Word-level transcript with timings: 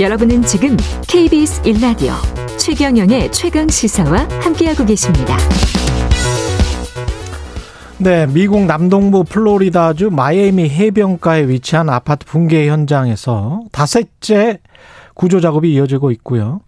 여러분은 0.00 0.42
지금 0.42 0.76
KBS 1.06 1.62
1라디오 1.62 2.12
최경영의 2.58 3.30
최강 3.30 3.68
시사와 3.68 4.26
함께하고 4.40 4.84
계십니다. 4.84 5.36
네, 7.98 8.26
미국 8.26 8.64
남동부 8.64 9.24
플로리다주 9.24 10.10
마이애미 10.10 10.68
해변가에 10.70 11.46
위치한 11.46 11.88
아파트 11.88 12.26
붕괴 12.26 12.68
현장에서 12.68 13.60
다섯째 13.70 14.58
구조 15.14 15.40
작업이 15.40 15.72
이어지고 15.72 16.10
있고요. 16.12 16.62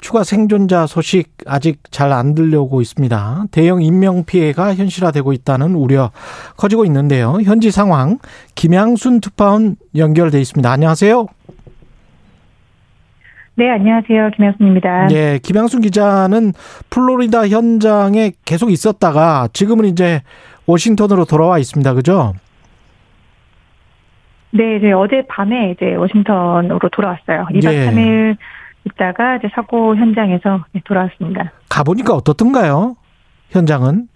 추가 0.00 0.22
생존자 0.24 0.86
소식 0.86 1.30
아직 1.46 1.80
잘 1.90 2.12
안 2.12 2.34
들려오고 2.34 2.80
있습니다. 2.80 3.46
대형 3.50 3.82
인명 3.82 4.24
피해가 4.24 4.76
현실화되고 4.76 5.32
있다는 5.32 5.74
우려 5.74 6.10
커지고 6.56 6.84
있는데요. 6.86 7.38
현지 7.42 7.70
상황 7.70 8.18
김양순 8.54 9.20
특파원 9.20 9.76
연결돼 9.96 10.40
있습니다. 10.40 10.70
안녕하세요. 10.70 11.26
네, 13.58 13.68
안녕하세요. 13.70 14.30
김양순입니다. 14.36 15.08
네, 15.08 15.40
김양순 15.42 15.80
기자는 15.80 16.52
플로리다 16.90 17.48
현장에 17.48 18.30
계속 18.44 18.70
있었다가 18.70 19.48
지금은 19.52 19.86
이제 19.86 20.22
워싱턴으로 20.66 21.24
돌아와 21.24 21.58
있습니다. 21.58 21.92
그죠? 21.94 22.34
네, 24.52 24.76
이제 24.76 24.92
어제 24.92 25.26
밤에 25.26 25.72
이제 25.72 25.96
워싱턴으로 25.96 26.88
돌아왔어요. 26.92 27.48
2박 27.50 27.72
예. 27.72 27.86
3일 27.90 28.36
있다가 28.84 29.38
이제 29.38 29.48
사고 29.52 29.96
현장에서 29.96 30.64
네, 30.70 30.80
돌아왔습니다. 30.84 31.50
가보니까 31.68 32.14
어떻던가요? 32.14 32.94
현장은? 33.50 34.06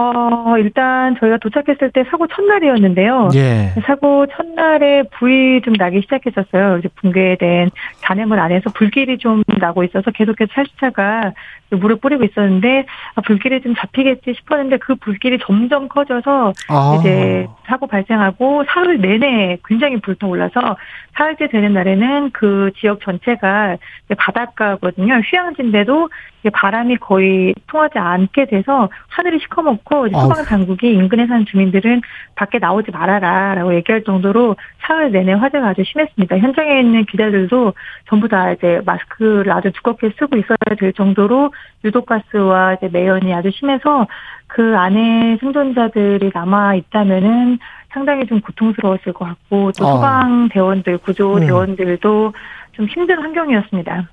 어, 0.00 0.56
일단 0.58 1.14
저희가 1.20 1.36
도착했을 1.38 1.90
때 1.90 2.04
사고 2.10 2.26
첫날이었는데요. 2.26 3.28
예. 3.34 3.74
사고 3.86 4.26
첫날에 4.26 5.02
불이 5.18 5.60
좀 5.62 5.74
나기 5.74 6.00
시작했었어요. 6.00 6.78
이제 6.78 6.88
붕괴된 6.96 7.70
잔해물 7.98 8.38
안에서 8.38 8.70
불길이 8.70 9.18
좀 9.18 9.42
나고 9.58 9.84
있어서 9.84 10.10
계속해서 10.10 10.50
살수차가 10.54 11.32
물을 11.70 11.96
뿌리고 11.96 12.24
있었는데 12.24 12.86
아, 13.14 13.20
불길이 13.20 13.60
좀 13.60 13.74
잡히겠지 13.76 14.34
싶었는데 14.34 14.78
그 14.78 14.96
불길이 14.96 15.38
점점 15.40 15.88
커져서 15.88 16.52
아. 16.68 16.96
이제 16.98 17.46
사고 17.66 17.86
발생하고 17.86 18.64
사흘 18.68 19.00
내내 19.00 19.58
굉장히 19.64 20.00
불타올라서 20.00 20.76
사흘째 21.16 21.48
되는 21.48 21.72
날에는 21.72 22.30
그 22.32 22.70
지역 22.80 23.00
전체가 23.02 23.76
바닷가거든요. 24.16 25.20
휴양지인데도 25.24 26.08
바람이 26.52 26.96
거의 26.96 27.54
통하지 27.66 27.98
않게 27.98 28.46
돼서 28.46 28.88
하늘이 29.08 29.38
시커멓고 29.40 29.89
이제 30.06 30.16
소방 30.18 30.44
당국이 30.44 30.92
인근에 30.92 31.26
사는 31.26 31.44
주민들은 31.46 32.02
밖에 32.36 32.58
나오지 32.58 32.90
말아라라고 32.90 33.74
얘기할 33.74 34.04
정도로 34.04 34.56
사흘 34.82 35.10
내내 35.10 35.32
화재가 35.32 35.68
아주 35.68 35.82
심했습니다. 35.84 36.38
현장에 36.38 36.80
있는 36.80 37.04
기자들도 37.04 37.74
전부 38.08 38.28
다 38.28 38.52
이제 38.52 38.80
마스크를 38.84 39.50
아주 39.52 39.70
두껍게 39.72 40.12
쓰고 40.18 40.36
있어야 40.36 40.76
될 40.78 40.92
정도로 40.92 41.52
유독가스와 41.84 42.74
이제 42.74 42.88
매연이 42.88 43.34
아주 43.34 43.50
심해서 43.50 44.06
그 44.46 44.76
안에 44.76 45.38
생존자들이 45.40 46.30
남아 46.34 46.76
있다면은 46.76 47.58
상당히 47.92 48.26
좀 48.26 48.40
고통스러웠을 48.40 49.12
것 49.12 49.24
같고 49.24 49.72
또 49.72 49.86
아. 49.86 49.92
소방 49.92 50.48
대원들, 50.50 50.98
구조 50.98 51.34
음. 51.34 51.40
대원들도 51.40 52.32
좀 52.72 52.86
힘든 52.86 53.18
환경이었습니다. 53.18 54.08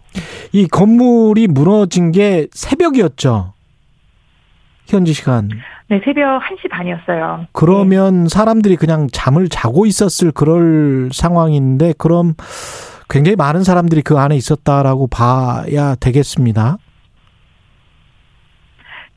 이 0.53 0.67
건물이 0.67 1.47
무너진 1.47 2.11
게 2.11 2.47
새벽이었죠. 2.51 3.53
현지 4.95 5.13
시간. 5.13 5.49
네, 5.89 6.01
새벽 6.03 6.41
1시 6.41 6.69
반이었어요. 6.69 7.47
그러면 7.53 8.27
사람들이 8.27 8.75
그냥 8.75 9.07
잠을 9.11 9.49
자고 9.49 9.85
있었을 9.85 10.31
그럴 10.31 11.09
상황인데 11.11 11.93
그럼 11.97 12.33
굉장히 13.09 13.35
많은 13.35 13.63
사람들이 13.63 14.01
그 14.01 14.17
안에 14.17 14.35
있었다라고 14.35 15.07
봐야 15.07 15.95
되겠습니다. 15.95 16.77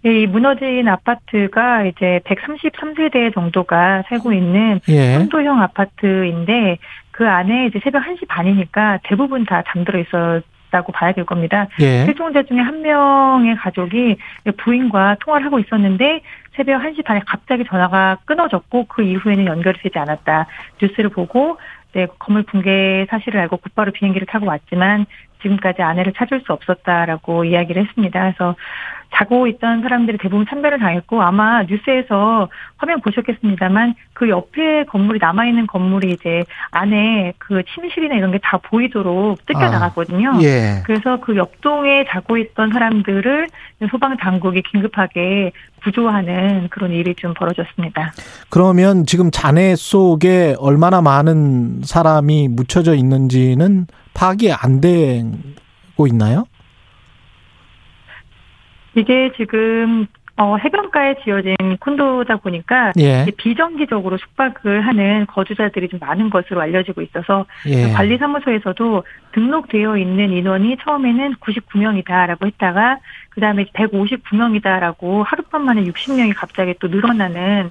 이 0.02 0.26
무너진 0.26 0.88
아파트가 0.88 1.84
이제 1.84 2.20
133세대 2.24 3.34
정도가 3.34 4.04
살고 4.08 4.32
있는 4.32 4.80
예. 4.88 5.18
콘도형 5.18 5.60
아파트인데 5.60 6.78
그 7.10 7.28
안에 7.28 7.66
이제 7.66 7.80
새벽 7.84 8.04
1시 8.04 8.26
반이니까 8.26 9.00
대부분 9.04 9.44
다 9.44 9.62
잠들어 9.68 9.98
있었 9.98 10.42
다고 10.70 10.92
봐야 10.92 11.12
될 11.12 11.24
겁니다. 11.24 11.66
예. 11.80 12.04
실종자 12.04 12.42
중에 12.42 12.58
한 12.60 12.82
명의 12.82 13.56
가족이 13.56 14.16
부인과 14.56 15.16
통화를 15.20 15.46
하고 15.46 15.58
있었는데 15.58 16.20
새벽 16.54 16.82
1시 16.82 17.04
반에 17.04 17.20
갑자기 17.26 17.64
전화가 17.64 18.18
끊어졌고 18.24 18.86
그 18.86 19.02
이후에는 19.02 19.46
연결이 19.46 19.78
되지 19.80 19.98
않았다. 19.98 20.46
뉴스를 20.80 21.10
보고 21.10 21.58
네, 21.92 22.06
건물 22.18 22.44
붕괴 22.44 23.06
사실을 23.10 23.40
알고 23.40 23.56
곧바로 23.56 23.90
비행기를 23.92 24.26
타고 24.26 24.46
왔지만 24.46 25.06
지금까지 25.42 25.82
아내를 25.82 26.12
찾을 26.16 26.42
수 26.46 26.52
없었다라고 26.52 27.44
이야기를 27.44 27.84
했습니다. 27.86 28.20
그래서 28.20 28.54
자고 29.12 29.48
있던 29.48 29.82
사람들이 29.82 30.18
대부분 30.18 30.46
참배를 30.48 30.78
당했고 30.78 31.20
아마 31.20 31.64
뉴스에서 31.64 32.48
화면 32.76 33.00
보셨겠습니다만 33.00 33.94
그 34.12 34.28
옆에 34.28 34.84
건물이 34.84 35.18
남아 35.20 35.46
있는 35.46 35.66
건물이 35.66 36.12
이제 36.12 36.44
안에 36.70 37.32
그 37.38 37.62
침실이나 37.74 38.14
이런 38.14 38.30
게 38.30 38.38
다 38.42 38.58
보이도록 38.58 39.44
뜯겨 39.46 39.60
아, 39.60 39.70
나갔거든요. 39.70 40.38
예. 40.42 40.82
그래서 40.84 41.20
그 41.20 41.36
옆동에 41.36 42.06
자고 42.08 42.36
있던 42.36 42.72
사람들을 42.72 43.48
소방 43.90 44.16
당국이 44.16 44.62
긴급하게 44.62 45.52
구조하는 45.84 46.68
그런 46.70 46.90
일이 46.90 47.14
좀 47.14 47.32
벌어졌습니다. 47.34 48.12
그러면 48.48 49.06
지금 49.06 49.30
잔해 49.30 49.76
속에 49.76 50.56
얼마나 50.58 51.00
많은 51.00 51.82
사람이 51.84 52.48
묻혀져 52.48 52.94
있는지는 52.94 53.86
파악이 54.20 54.52
안 54.52 54.82
되고 54.82 56.06
있나요? 56.06 56.44
이게 58.94 59.32
지금 59.38 60.06
어, 60.36 60.56
해변가에 60.56 61.16
지어진 61.24 61.54
콘도다 61.80 62.36
보니까 62.36 62.92
예. 62.98 63.26
비정기적으로 63.36 64.18
숙박을 64.18 64.86
하는 64.86 65.26
거주자들이 65.26 65.88
좀 65.88 66.00
많은 66.00 66.28
것으로 66.30 66.60
알려지고 66.60 67.02
있어서 67.02 67.46
예. 67.66 67.92
관리사무소에서도 67.92 69.04
등록되어 69.32 69.96
있는 69.96 70.30
인원이 70.32 70.76
처음에는 70.82 71.34
99명이다라고 71.36 72.46
했다가 72.46 72.98
그다음에 73.30 73.64
159명이다라고 73.64 75.24
하룻밤 75.26 75.64
만에 75.64 75.84
60명이 75.84 76.34
갑자기 76.36 76.74
또 76.78 76.88
늘어나는 76.88 77.70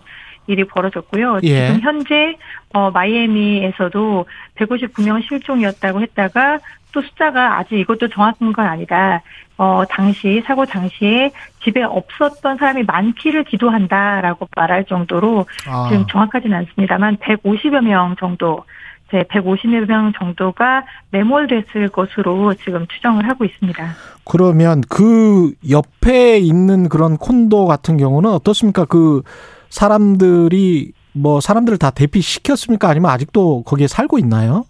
일이 0.49 0.63
벌어졌고요. 0.65 1.39
예. 1.43 1.67
지금 1.67 1.81
현재 1.81 2.37
어 2.73 2.91
마이애미에서도 2.91 4.25
159명 4.55 5.27
실종이었다고 5.27 6.01
했다가 6.01 6.59
또 6.91 7.01
숫자가 7.01 7.59
아직 7.59 7.77
이것도 7.77 8.09
정확한 8.09 8.51
건 8.51 8.65
아니다. 8.65 9.21
어 9.57 9.83
당시 9.89 10.41
사고 10.45 10.65
당시에 10.65 11.31
집에 11.63 11.83
없었던 11.83 12.57
사람이 12.57 12.83
많기를 12.83 13.43
기도한다라고 13.43 14.47
말할 14.55 14.85
정도로 14.85 15.45
아. 15.67 15.87
지금 15.89 16.05
정확하진 16.07 16.53
않습니다만 16.53 17.17
150여 17.17 17.81
명 17.81 18.15
정도 18.19 18.63
네, 19.11 19.23
150여 19.23 19.87
명 19.87 20.13
정도가 20.13 20.85
매몰됐을 21.11 21.89
것으로 21.89 22.53
지금 22.55 22.85
추정을 22.87 23.27
하고 23.27 23.43
있습니다. 23.43 23.95
그러면 24.23 24.81
그 24.87 25.53
옆에 25.69 26.37
있는 26.37 26.89
그런 26.89 27.17
콘도 27.17 27.65
같은 27.65 27.97
경우는 27.97 28.29
어떻습니까? 28.29 28.85
그 28.85 29.23
사람들이 29.69 30.91
뭐 31.13 31.39
사람들을 31.41 31.77
다 31.77 31.89
대피시켰습니까? 31.91 32.89
아니면 32.89 33.11
아직도 33.11 33.63
거기에 33.63 33.87
살고 33.87 34.19
있나요? 34.19 34.65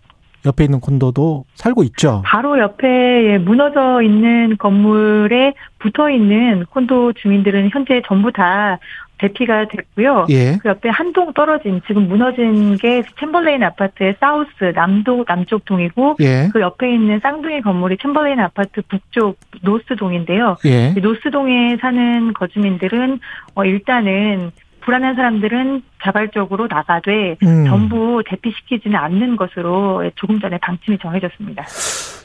옆에 0.46 0.64
있는 0.64 0.80
콘도도 0.80 1.44
살고 1.56 1.84
있죠. 1.84 2.22
바로 2.26 2.58
옆에 2.60 3.38
무너져 3.40 4.02
있는 4.02 4.56
건물에 4.58 5.54
붙어 5.80 6.10
있는 6.10 6.66
콘도 6.70 7.14
주민들은 7.14 7.70
현재 7.74 8.02
전부 8.08 8.32
다 8.32 8.80
대피가 9.18 9.68
됐고요. 9.68 10.28
예. 10.30 10.58
그 10.62 10.70
옆에 10.70 10.88
한 10.88 11.12
동 11.12 11.34
떨어진 11.34 11.82
지금 11.88 12.08
무너진 12.08 12.78
게 12.78 13.04
챔플레인 13.20 13.62
아파트의 13.64 14.16
south 14.22 14.72
남동 14.74 15.26
남쪽 15.26 15.66
동이고 15.66 16.16
예. 16.22 16.48
그 16.54 16.62
옆에 16.62 16.94
있는 16.94 17.20
쌍둥이 17.20 17.60
건물이 17.60 17.98
챔플레인 18.02 18.40
아파트 18.40 18.82
북쪽 18.88 19.38
north 19.62 19.98
동인데요. 19.98 20.56
예. 20.66 20.94
이 20.96 21.02
노스 21.02 21.32
동에 21.32 21.76
사는 21.82 22.34
거주민들은 22.34 23.20
어 23.56 23.66
일단은 23.66 24.52
불안한 24.82 25.16
사람들은 25.16 25.84
자발적으로 26.04 26.68
나가되 26.68 27.38
음. 27.44 27.66
전부 27.66 28.24
대피시키지는 28.26 28.98
않는 28.98 29.36
것으로 29.36 30.10
조금 30.16 30.40
전에 30.40 30.58
방침이 30.60 30.98
정해졌습니다. 31.00 31.66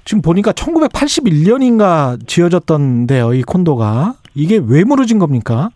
지금 0.05 0.23
보니까 0.23 0.53
1981년인가 0.53 2.27
지어졌던데요, 2.27 3.35
이 3.35 3.43
콘도가. 3.43 4.15
이게 4.35 4.61
왜 4.67 4.85
무너진 4.85 5.19
겁니까? 5.19 5.71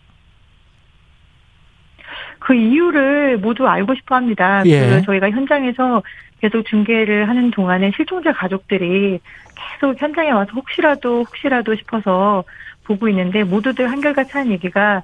그 2.39 2.53
이유를 2.53 3.37
모두 3.37 3.67
알고 3.67 3.95
싶어 3.95 4.15
합니다. 4.15 4.63
예. 4.65 4.89
그 4.89 5.01
저희가 5.05 5.29
현장에서 5.29 6.01
계속 6.41 6.65
중계를 6.65 7.27
하는 7.27 7.51
동안에 7.51 7.91
실종자 7.95 8.31
가족들이 8.31 9.19
계속 9.55 10.01
현장에 10.01 10.31
와서 10.31 10.51
혹시라도 10.55 11.19
혹시라도 11.19 11.75
싶어서 11.75 12.43
보고 12.85 13.07
있는데 13.09 13.43
모두들 13.43 13.91
한결같이 13.91 14.31
하는 14.33 14.51
얘기가 14.53 15.03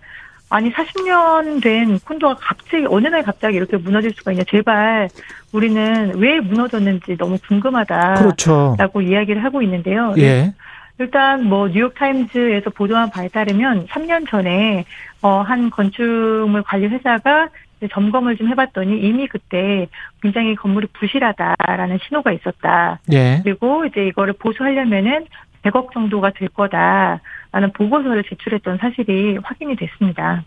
아니 0.56 0.72
40년 0.72 1.62
된 1.62 2.00
콘도가 2.00 2.36
갑자기 2.40 2.86
어느 2.88 3.10
날 3.10 3.24
갑자기 3.24 3.57
이렇게 3.57 3.75
무너질 3.75 4.13
수가 4.13 4.31
있냐. 4.31 4.46
제발 4.50 5.10
우리는 5.52 6.13
왜 6.16 6.40
무너졌는지 6.40 7.18
너무 7.18 7.38
궁금하다. 7.46 8.13
그렇죠. 8.13 8.74
라고 8.80 9.02
이야기를 9.02 9.44
하고 9.44 9.62
있는데요. 9.62 10.13
예. 10.18 10.54
일단 10.98 11.44
뭐 11.44 11.68
뉴욕 11.68 11.94
타임즈에서 11.94 12.69
보도한 12.69 13.10
바에 13.10 13.28
따르면 13.28 13.88
3년 13.88 14.30
전에 14.30 14.86
어한 15.22 15.72
건축물 15.72 16.63
관리 16.63 16.88
회사가 16.88 17.50
점검을 17.92 18.38
좀 18.38 18.48
해봤더니 18.48 18.98
이미 19.02 19.28
그때 19.28 19.88
굉장히 20.22 20.56
건물이 20.56 20.88
부실하다라는 20.94 22.00
신호가 22.07 22.31
있었다. 22.31 23.00
예. 23.12 23.42
그리고 23.44 23.84
이제 23.84 24.07
이거를 24.07 24.36
보수하려면은 24.40 25.25
100억 25.65 25.91
정도가 25.94 26.31
될 26.31 26.47
거다라는 26.50 27.71
보고서를 27.73 28.23
제출했던 28.29 28.77
사실이 28.77 29.39
확인이 29.44 29.75
됐습니다. 29.75 30.44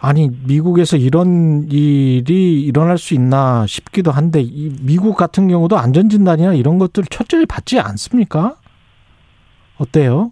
아니 0.00 0.30
미국에서 0.46 0.96
이런 0.96 1.66
일이 1.70 2.60
일어날 2.62 2.98
수 2.98 3.14
있나 3.14 3.64
싶기도 3.66 4.10
한데 4.10 4.40
이 4.42 4.76
미국 4.82 5.16
같은 5.16 5.48
경우도 5.48 5.78
안전 5.78 6.08
진단이나 6.10 6.52
이런 6.54 6.78
것들 6.78 7.04
철저히 7.10 7.46
받지 7.46 7.80
않습니까? 7.80 8.56
어때요? 9.78 10.30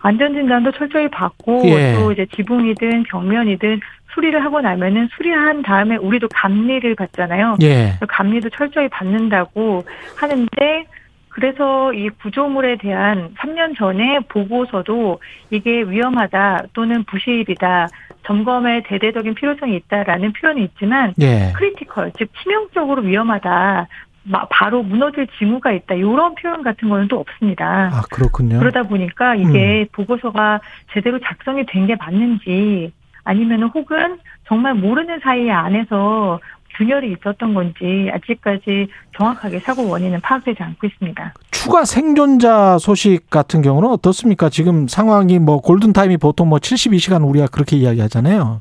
안전 0.00 0.34
진단도 0.34 0.72
철저히 0.72 1.08
받고 1.08 1.62
예. 1.66 1.94
또 1.94 2.12
이제 2.12 2.26
지붕이든 2.34 3.04
벽면이든 3.04 3.80
수리를 4.14 4.44
하고 4.44 4.60
나면은 4.60 5.08
수리한 5.16 5.62
다음에 5.62 5.96
우리도 5.96 6.28
감리를 6.28 6.94
받잖아요. 6.94 7.56
예. 7.62 7.94
그 8.00 8.06
감리도 8.06 8.50
철저히 8.50 8.88
받는다고 8.88 9.84
하는데 10.16 10.86
그래서 11.32 11.92
이 11.94 12.08
구조물에 12.10 12.76
대한 12.76 13.34
3년 13.38 13.76
전에 13.76 14.20
보고서도 14.28 15.18
이게 15.50 15.82
위험하다 15.82 16.64
또는 16.74 17.04
부실이다 17.04 17.88
점검에 18.26 18.82
대대적인 18.82 19.34
필요성이 19.34 19.76
있다라는 19.76 20.32
표현이 20.34 20.62
있지만 20.64 21.14
예. 21.22 21.52
critical 21.56 22.12
즉 22.18 22.28
치명적으로 22.42 23.02
위험하다 23.02 23.88
마- 24.24 24.46
바로 24.50 24.82
무너질 24.82 25.26
징후가 25.38 25.72
있다 25.72 25.94
이런 25.94 26.34
표현 26.36 26.62
같은 26.62 26.88
거는 26.88 27.08
또 27.08 27.18
없습니다. 27.18 27.90
아 27.92 28.02
그렇군요. 28.12 28.58
그러다 28.58 28.82
보니까 28.84 29.34
이게 29.34 29.86
보고서가 29.92 30.60
제대로 30.92 31.18
작성이 31.18 31.64
된 31.66 31.86
게 31.86 31.96
맞는지 31.96 32.92
아니면은 33.24 33.68
혹은 33.68 34.18
정말 34.46 34.74
모르는 34.74 35.20
사이 35.20 35.50
안에서 35.50 36.38
균열이 36.76 37.12
있었던 37.12 37.54
건지 37.54 38.10
아직까지 38.12 38.88
정확하게 39.16 39.58
사고 39.60 39.88
원인은 39.88 40.20
파악되지 40.20 40.62
않고 40.62 40.86
있습니다. 40.86 41.34
추가 41.50 41.84
생존자 41.84 42.78
소식 42.78 43.30
같은 43.30 43.62
경우는 43.62 43.88
어떻습니까? 43.88 44.48
지금 44.48 44.88
상황이 44.88 45.38
뭐 45.38 45.60
골든 45.60 45.92
타임이 45.92 46.16
보통 46.16 46.48
뭐 46.48 46.58
72시간 46.58 47.28
우리가 47.28 47.46
그렇게 47.46 47.76
이야기하잖아요. 47.76 48.60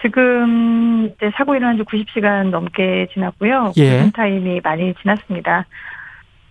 지금 0.00 1.10
이제 1.14 1.30
사고 1.36 1.54
일어난 1.54 1.76
지 1.76 1.82
90시간 1.84 2.50
넘게 2.50 3.08
지났고요. 3.12 3.72
예. 3.76 3.90
골든 3.90 4.12
타임이 4.12 4.60
많이 4.62 4.94
지났습니다. 5.00 5.66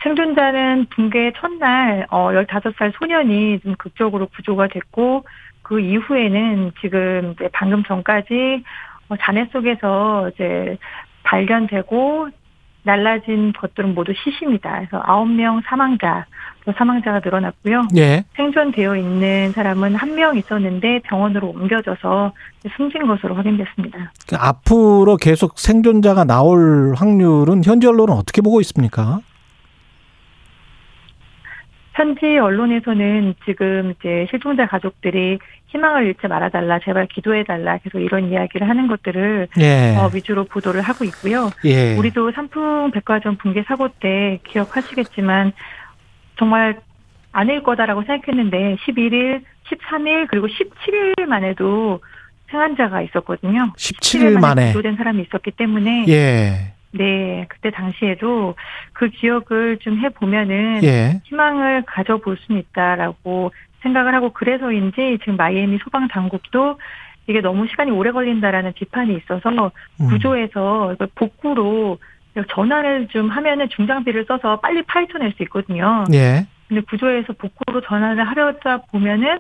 생존자는 0.04 0.88
붕괴 0.90 1.32
첫날 1.38 2.08
어 2.10 2.30
15살 2.32 2.94
소년이 2.98 3.60
좀 3.60 3.76
극적으로 3.76 4.28
구조가 4.28 4.68
됐고 4.68 5.26
그 5.72 5.80
이후에는 5.80 6.74
지금 6.82 7.32
이제 7.34 7.48
방금 7.54 7.82
전까지 7.86 8.62
어, 9.08 9.16
잔해 9.22 9.48
속에서 9.54 10.30
이제 10.34 10.78
발견되고 11.24 12.28
날라진 12.84 13.54
것들은 13.54 13.96
모두 13.96 14.12
시신이다. 14.14 14.70
그래서 14.90 15.02
9명 15.04 15.62
사망자, 15.66 16.26
또 16.66 16.74
사망자가 16.78 17.22
늘어났고요. 17.24 17.88
예. 17.96 18.26
생존되어 18.36 18.98
있는 18.98 19.54
사람은 19.54 19.96
한 19.96 20.12
명 20.16 20.36
있었는데 20.36 21.00
병원으로 21.06 21.48
옮겨져서 21.52 22.34
숨진 22.76 23.08
것으로 23.08 23.36
확인됐습니다. 23.36 24.12
그 24.28 24.36
앞으로 24.38 25.16
계속 25.16 25.58
생존자가 25.58 26.26
나올 26.26 26.96
확률은 26.98 27.64
현지 27.64 27.88
언론은 27.88 28.14
어떻게 28.14 28.42
보고 28.42 28.60
있습니까? 28.60 29.22
현지 31.94 32.38
언론에서는 32.38 33.36
지금 33.46 33.94
이제 34.00 34.26
실종자 34.30 34.66
가족들이 34.66 35.40
희망을 35.68 36.06
잃지 36.08 36.28
말아달라, 36.28 36.80
제발 36.80 37.08
기도해달라, 37.08 37.78
계속 37.80 38.00
이런 38.00 38.30
이야기를 38.32 38.68
하는 38.68 38.88
것들을 38.88 39.48
예. 39.60 39.96
어, 39.98 40.10
위주로 40.14 40.46
보도를 40.46 40.82
하고 40.82 41.06
있고요. 41.06 41.50
예. 41.66 41.96
우리도 41.98 42.32
삼풍 42.32 42.92
백화점 42.92 43.38
붕괴 43.38 43.64
사고 43.64 43.90
때 43.90 44.40
기억하시겠지만 44.48 45.52
정말 46.38 46.80
아닐 47.32 47.64
거다라고 47.64 48.04
생각했는데 48.04 48.78
11일, 48.86 49.44
13일 49.70 50.28
그리고 50.30 50.48
17일 50.48 51.26
만에도 51.26 52.02
생환자가 52.50 53.02
있었거든요. 53.04 53.72
17일 53.78 54.40
만에. 54.40 54.68
구조된 54.68 54.98
사람이 54.98 55.24
있었기 55.24 55.52
때문에 55.52 56.06
예. 56.10 56.74
네 56.92 57.46
그때 57.50 57.72
당시에도 57.72 58.56
그 58.94 59.10
기억을 59.10 59.78
좀 59.80 59.98
해보면은 60.00 60.84
예. 60.84 61.22
희망을 61.24 61.84
가져볼 61.84 62.38
수는 62.38 62.62
있다라고 62.62 63.52
생각을 63.82 64.14
하고 64.14 64.32
그래서인지 64.32 65.18
지금 65.22 65.38
마이애미 65.38 65.80
소방 65.84 66.08
당국도 66.08 66.78
이게 67.28 67.42
너무 67.42 67.68
시간이 67.68 67.92
오래 67.92 68.12
걸린다라는 68.12 68.74
비판이 68.74 69.16
있어서 69.18 69.72
음. 70.02 70.08
구조에서 70.10 70.94
이걸 70.94 71.08
복구로 71.16 71.98
전환을 72.50 73.08
좀 73.10 73.30
하면은 73.30 73.70
중장비를 73.70 74.26
써서 74.28 74.60
빨리 74.60 74.82
파헤쳐낼 74.84 75.34
수 75.34 75.44
있거든요. 75.44 76.06
예. 76.14 76.46
근데 76.68 76.82
구조에서 76.82 77.34
복구로 77.34 77.82
전환을 77.82 78.26
하려다 78.26 78.78
보면은 78.92 79.40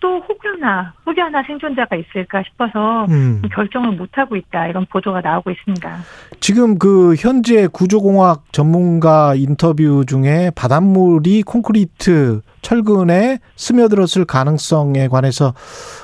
또 0.00 0.20
혹여나 0.20 0.92
혹여나 1.04 1.42
생존자가 1.42 1.96
있을까 1.96 2.42
싶어서 2.44 3.06
음. 3.08 3.42
결정을 3.52 3.92
못 3.92 4.10
하고 4.12 4.36
있다 4.36 4.68
이런 4.68 4.86
보도가 4.86 5.20
나오고 5.20 5.50
있습니다. 5.50 5.98
지금 6.40 6.78
그 6.78 7.14
현재 7.16 7.66
구조공학 7.66 8.44
전문가 8.52 9.34
인터뷰 9.34 10.04
중에 10.06 10.50
바닷물이 10.54 11.42
콘크리트 11.42 12.42
철근에 12.62 13.38
스며들었을 13.56 14.24
가능성에 14.24 15.08
관해서 15.08 15.54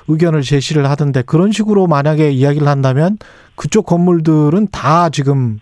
의견을 0.09 0.43
제시를 0.43 0.89
하던데 0.91 1.23
그런 1.23 1.53
식으로 1.53 1.87
만약에 1.87 2.31
이야기를 2.31 2.67
한다면 2.67 3.19
그쪽 3.55 3.87
건물들은 3.87 4.69
다 4.73 5.09
지금 5.11 5.59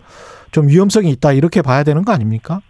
좀 0.52 0.68
위험성이 0.68 1.10
있다 1.10 1.32
이렇게 1.32 1.60
봐야 1.60 1.82
되는 1.82 2.04
거 2.04 2.12
아닙니까? 2.12 2.60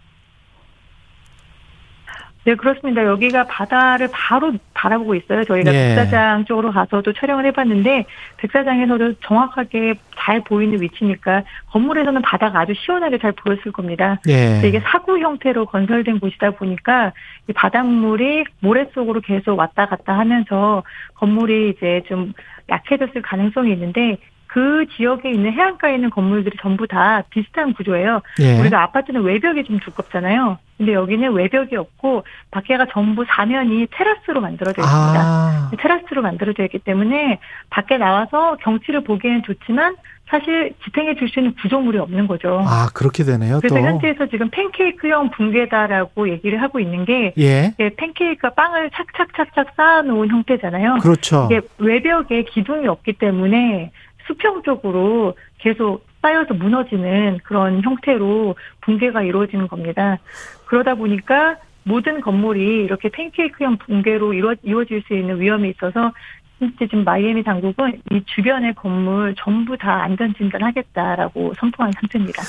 네, 2.45 2.55
그렇습니다. 2.55 3.05
여기가 3.05 3.45
바다를 3.45 4.09
바로 4.11 4.53
바라보고 4.73 5.15
있어요. 5.15 5.45
저희가 5.45 5.73
예. 5.73 5.95
백사장 5.95 6.43
쪽으로 6.45 6.71
가서도 6.71 7.13
촬영을 7.13 7.45
해봤는데 7.45 8.05
백사장에서도 8.37 9.13
정확하게 9.21 9.95
잘 10.17 10.41
보이는 10.41 10.81
위치니까 10.81 11.43
건물에서는 11.67 12.21
바다가 12.21 12.59
아주 12.59 12.73
시원하게 12.75 13.19
잘 13.19 13.31
보였을 13.31 13.71
겁니다. 13.71 14.19
예. 14.27 14.61
이게 14.67 14.81
사구 14.81 15.19
형태로 15.19 15.67
건설된 15.67 16.19
곳이다 16.19 16.51
보니까 16.51 17.13
이 17.47 17.53
바닷물이 17.53 18.43
모래 18.59 18.85
속으로 18.93 19.21
계속 19.21 19.57
왔다 19.57 19.85
갔다 19.85 20.17
하면서 20.17 20.83
건물이 21.15 21.69
이제 21.69 22.03
좀 22.07 22.33
약해졌을 22.69 23.21
가능성이 23.21 23.71
있는데 23.73 24.17
그 24.53 24.85
지역에 24.95 25.31
있는 25.31 25.51
해안가에 25.51 25.95
있는 25.95 26.11
건물들이 26.11 26.55
전부 26.61 26.85
다 26.85 27.23
비슷한 27.31 27.73
구조예요. 27.73 28.21
예. 28.39 28.59
우리가 28.59 28.83
아파트는 28.83 29.23
외벽이 29.23 29.63
좀 29.63 29.79
두껍잖아요. 29.79 30.59
근데 30.77 30.93
여기는 30.93 31.33
외벽이 31.33 31.75
없고 31.75 32.23
밖에가 32.51 32.85
전부 32.91 33.25
사면이 33.27 33.87
테라스로 33.89 34.41
만들어져 34.41 34.79
있습니다. 34.83 35.19
아. 35.19 35.71
테라스로 35.79 36.21
만들어져 36.21 36.65
있기 36.65 36.77
때문에 36.79 37.39
밖에 37.71 37.97
나와서 37.97 38.57
경치를 38.61 39.03
보기에는 39.03 39.41
좋지만 39.43 39.95
사실 40.29 40.73
지탱해 40.85 41.15
줄 41.15 41.29
수 41.29 41.39
있는 41.39 41.55
구조물이 41.59 41.97
없는 41.97 42.27
거죠. 42.27 42.61
아, 42.63 42.87
그렇게 42.93 43.23
되네요. 43.23 43.59
그래서 43.59 43.75
또. 43.75 43.81
현지에서 43.81 44.27
지금 44.27 44.49
팬케이크형 44.51 45.31
붕괴다라고 45.31 46.29
얘기를 46.29 46.61
하고 46.61 46.79
있는 46.79 47.05
게 47.05 47.33
예. 47.39 47.73
팬케이크가 47.97 48.51
빵을 48.51 48.91
착착착착 48.91 49.73
쌓아놓은 49.75 50.29
형태잖아요. 50.29 50.99
그렇죠. 51.01 51.49
이게 51.51 51.61
외벽에 51.79 52.43
기둥이 52.43 52.87
없기 52.87 53.13
때문에 53.13 53.91
수평적으로 54.27 55.35
계속 55.57 56.05
쌓여서 56.21 56.53
무너지는 56.53 57.39
그런 57.43 57.81
형태로 57.81 58.55
붕괴가 58.81 59.23
이루어지는 59.23 59.67
겁니다. 59.67 60.19
그러다 60.65 60.95
보니까 60.95 61.57
모든 61.83 62.21
건물이 62.21 62.83
이렇게 62.85 63.09
팬케이크형 63.09 63.77
붕괴로 63.77 64.33
이루어, 64.33 64.53
이루어질 64.63 65.03
수 65.05 65.13
있는 65.13 65.39
위험이 65.39 65.71
있어서 65.71 66.13
실제 66.59 66.87
지금 66.87 67.03
마이애미 67.03 67.43
당국은 67.43 67.99
이 68.11 68.21
주변의 68.25 68.75
건물 68.75 69.35
전부 69.37 69.77
다 69.77 70.03
안전 70.03 70.33
진단하겠다라고 70.35 71.53
선포한 71.59 71.91
상태입니다. 71.99 72.41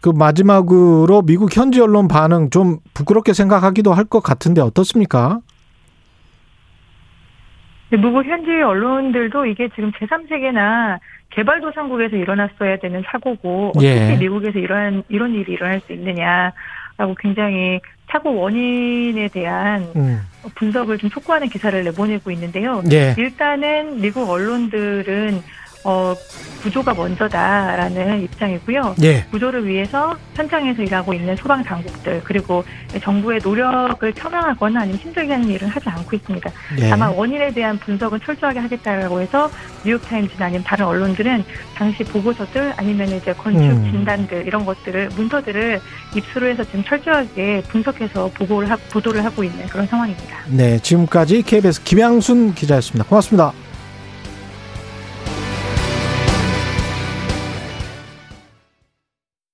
그 0.00 0.10
마지막으로 0.12 1.22
미국 1.22 1.56
현지 1.56 1.80
언론 1.80 2.08
반응 2.08 2.50
좀 2.50 2.78
부끄럽게 2.94 3.32
생각하기도 3.32 3.92
할 3.92 4.04
것 4.06 4.24
같은데 4.24 4.60
어떻습니까? 4.60 5.38
미국 7.90 8.24
현지 8.24 8.50
언론들도 8.50 9.46
이게 9.46 9.68
지금 9.74 9.90
제3세계나 9.92 10.98
개발도상국에서 11.30 12.16
일어났어야 12.16 12.76
되는 12.78 13.02
사고고 13.06 13.70
어떻게 13.70 14.12
예. 14.12 14.16
미국에서 14.16 14.58
이런 14.58 15.02
이런 15.08 15.34
일이 15.34 15.52
일어날 15.52 15.80
수 15.80 15.92
있느냐라고 15.92 17.14
굉장히 17.18 17.80
사고 18.10 18.34
원인에 18.34 19.28
대한 19.28 19.86
음. 19.94 20.20
분석을 20.54 20.98
좀 20.98 21.10
촉구하는 21.10 21.48
기사를 21.48 21.82
내보내고 21.84 22.30
있는데요. 22.32 22.82
예. 22.92 23.14
일단은 23.16 24.00
미국 24.00 24.28
언론들은 24.28 25.40
어, 25.84 26.14
구조가 26.62 26.94
먼저다라는 26.94 28.22
입장이고요. 28.22 28.96
예. 29.02 29.24
구조를 29.30 29.66
위해서 29.66 30.14
현장에서 30.34 30.82
일하고 30.82 31.14
있는 31.14 31.34
소방 31.36 31.64
당국들 31.64 32.20
그리고 32.24 32.62
정부의 33.02 33.40
노력을 33.42 34.12
폄하하거나 34.12 34.80
아니면 34.82 34.98
힘들게 34.98 35.32
하는 35.32 35.48
일은 35.48 35.68
하지 35.68 35.88
않고 35.88 36.16
있습니다. 36.16 36.50
예. 36.80 36.90
다만 36.90 37.14
원인에 37.14 37.52
대한 37.52 37.78
분석은 37.78 38.20
철저하게 38.24 38.58
하겠다라고 38.60 39.20
해서 39.20 39.50
뉴욕타임즈나 39.84 40.46
아니면 40.46 40.64
다른 40.64 40.86
언론들은 40.86 41.44
당시 41.74 42.04
보고서들 42.04 42.74
아니면 42.76 43.08
이제 43.08 43.32
건축 43.32 43.62
음. 43.62 43.90
진단들 43.90 44.46
이런 44.46 44.64
것들을 44.66 45.08
문서들을 45.16 45.80
입수로 46.14 46.46
해서 46.48 46.62
지금 46.64 46.84
철저하게 46.84 47.62
분석해서 47.68 48.30
보고를 48.34 48.70
하고 48.70 48.82
보도를 48.90 49.24
하고 49.24 49.42
있는 49.42 49.66
그런 49.68 49.86
상황입니다. 49.86 50.40
네. 50.48 50.78
지금까지 50.78 51.42
KBS 51.42 51.82
김양순 51.84 52.54
기자였습니다. 52.54 53.08
고맙습니다. 53.08 53.52